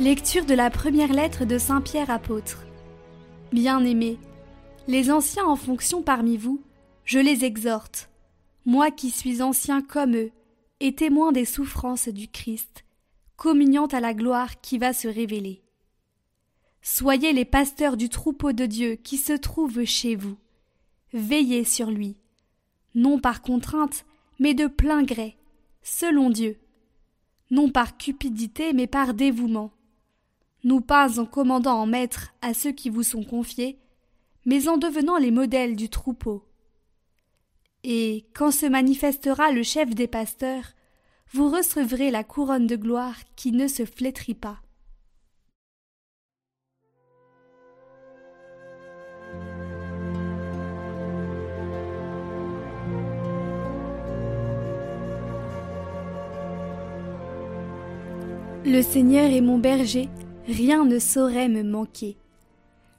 [0.00, 2.64] Lecture de la première lettre de Saint Pierre apôtre.
[3.52, 4.18] Bien-aimés,
[4.88, 6.62] les anciens en fonction parmi vous,
[7.04, 8.08] je les exhorte,
[8.64, 10.30] moi qui suis ancien comme eux,
[10.80, 12.86] et témoin des souffrances du Christ,
[13.36, 15.60] communiant à la gloire qui va se révéler.
[16.80, 20.38] Soyez les pasteurs du troupeau de Dieu qui se trouve chez vous.
[21.12, 22.16] Veillez sur lui,
[22.94, 24.06] non par contrainte,
[24.38, 25.36] mais de plein gré,
[25.82, 26.58] selon Dieu,
[27.50, 29.72] non par cupidité, mais par dévouement
[30.64, 33.78] nous pas en commandant en maître à ceux qui vous sont confiés,
[34.44, 36.44] mais en devenant les modèles du troupeau.
[37.82, 40.72] Et quand se manifestera le chef des pasteurs,
[41.32, 44.60] vous recevrez la couronne de gloire qui ne se flétrit pas.
[58.66, 60.08] Le Seigneur est mon berger,
[60.50, 62.16] rien ne saurait me manquer.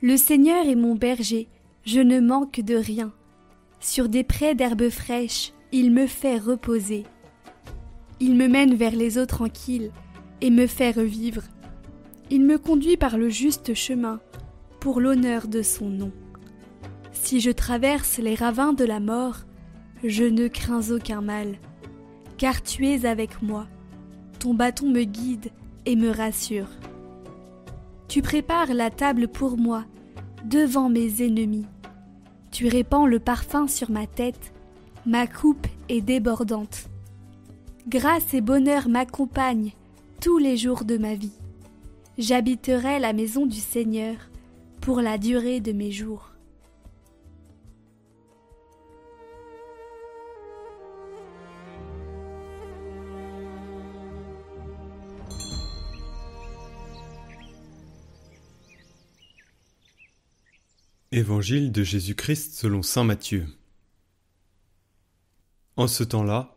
[0.00, 1.48] Le Seigneur est mon berger,
[1.84, 3.12] je ne manque de rien.
[3.80, 7.04] Sur des prés d'herbes fraîches, il me fait reposer.
[8.20, 9.90] Il me mène vers les eaux tranquilles
[10.40, 11.42] et me fait revivre.
[12.30, 14.20] Il me conduit par le juste chemin,
[14.80, 16.12] pour l'honneur de son nom.
[17.12, 19.38] Si je traverse les ravins de la mort,
[20.04, 21.56] je ne crains aucun mal,
[22.36, 23.66] car tu es avec moi.
[24.38, 25.50] Ton bâton me guide
[25.86, 26.68] et me rassure.
[28.08, 29.84] Tu prépares la table pour moi,
[30.46, 31.66] devant mes ennemis.
[32.50, 34.54] Tu répands le parfum sur ma tête,
[35.04, 36.88] ma coupe est débordante.
[37.86, 39.72] Grâce et bonheur m'accompagnent
[40.22, 41.38] tous les jours de ma vie.
[42.16, 44.16] J'habiterai la maison du Seigneur
[44.80, 46.32] pour la durée de mes jours.
[61.10, 63.46] Évangile de Jésus-Christ selon Saint Matthieu.
[65.76, 66.54] En ce temps-là,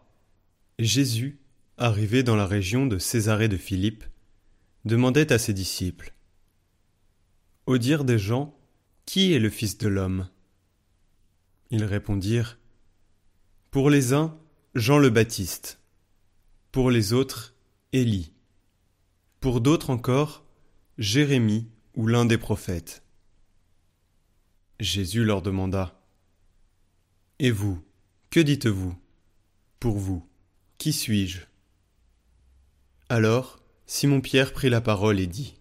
[0.78, 1.40] Jésus,
[1.78, 4.04] arrivé dans la région de Césarée de Philippe,
[4.84, 6.14] demandait à ses disciples
[7.66, 8.54] Au dire des gens,
[9.06, 10.28] qui est le Fils de l'homme?
[11.70, 12.60] Ils répondirent
[13.70, 14.38] Pour les uns,
[14.76, 15.80] Jean le Baptiste,
[16.74, 17.56] pour les autres,
[17.94, 18.34] Élie,
[19.40, 20.44] pour d'autres encore,
[20.98, 23.02] Jérémie ou l'un des prophètes.
[24.82, 26.02] Jésus leur demanda
[27.38, 27.86] Et vous,
[28.32, 28.98] que dites-vous
[29.80, 30.28] Pour vous,
[30.80, 31.42] qui suis-je?
[33.08, 35.54] Alors Simon-Pierre prit la parole et dit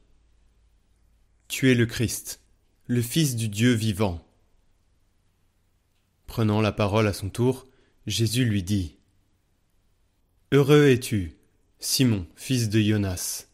[1.48, 2.40] Tu es le Christ,
[2.86, 4.26] le Fils du Dieu vivant.
[6.26, 7.66] Prenant la parole à son tour,
[8.06, 8.96] Jésus lui dit
[10.50, 11.36] Heureux es-tu,
[11.78, 13.48] Simon, fils de Jonas.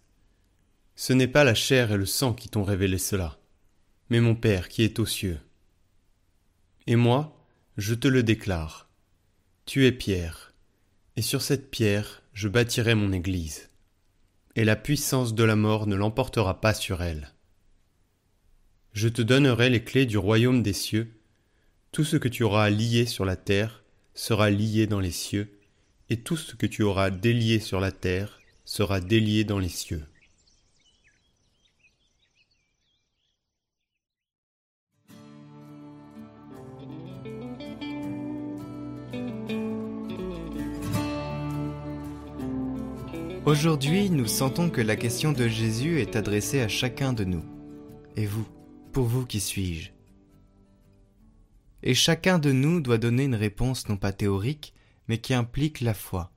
[0.94, 3.41] Ce n'est pas la chair et le sang qui t'ont révélé cela,
[4.10, 5.41] mais mon Père qui est aux cieux.
[6.89, 7.37] Et moi,
[7.77, 8.89] je te le déclare.
[9.65, 10.55] Tu es pierre,
[11.17, 13.71] et sur cette pierre je bâtirai mon Église,
[14.55, 17.33] et la puissance de la mort ne l'emportera pas sur elle.
[18.93, 21.13] Je te donnerai les clés du royaume des cieux,
[21.91, 23.83] tout ce que tu auras lié sur la terre
[24.15, 25.59] sera lié dans les cieux,
[26.09, 30.05] et tout ce que tu auras délié sur la terre sera délié dans les cieux.
[43.47, 47.45] Aujourd'hui, nous sentons que la question de Jésus est adressée à chacun de nous.
[48.17, 48.45] Et vous,
[48.91, 49.93] pour vous, qui suis-je?
[51.84, 54.75] Et chacun de nous doit donner une réponse non pas théorique,
[55.07, 56.33] mais qui implique la foi,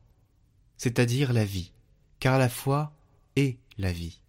[0.78, 1.74] c'est-à-dire la vie,
[2.20, 2.96] car la foi
[3.35, 4.22] est la vie.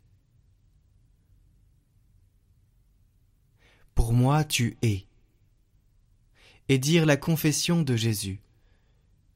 [3.94, 5.04] Pour moi, tu es.
[6.70, 8.40] Et dire la confession de Jésus,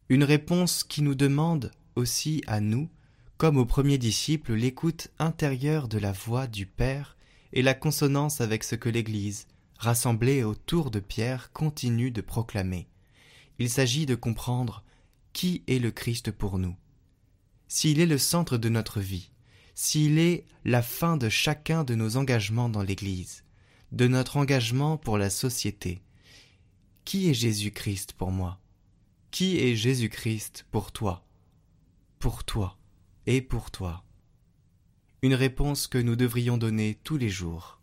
[0.09, 2.89] une réponse qui nous demande aussi à nous
[3.37, 7.17] comme au premier disciple, l'écoute intérieure de la voix du Père
[7.53, 9.47] et la consonance avec ce que l'Église,
[9.77, 12.87] rassemblée autour de Pierre, continue de proclamer.
[13.59, 14.85] Il s'agit de comprendre
[15.33, 16.77] qui est le Christ pour nous.
[17.67, 19.31] S'il est le centre de notre vie,
[19.75, 23.43] s'il est la fin de chacun de nos engagements dans l'Église,
[23.91, 26.03] de notre engagement pour la société,
[27.05, 28.61] qui est Jésus-Christ pour moi?
[29.33, 31.27] Qui est Jésus-Christ pour toi?
[32.21, 32.79] Pour toi
[33.27, 34.05] et pour toi.
[35.23, 37.81] Une réponse que nous devrions donner tous les jours.